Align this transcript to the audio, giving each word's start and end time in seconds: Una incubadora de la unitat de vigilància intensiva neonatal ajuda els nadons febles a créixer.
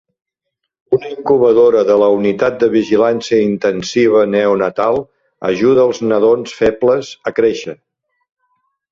Una 0.95 1.09
incubadora 1.15 1.81
de 1.89 1.97
la 2.03 2.05
unitat 2.13 2.55
de 2.63 2.69
vigilància 2.75 3.41
intensiva 3.49 4.23
neonatal 4.35 4.97
ajuda 5.51 5.83
els 5.89 6.01
nadons 6.13 6.55
febles 6.63 7.11
a 7.33 7.35
créixer. 7.41 7.77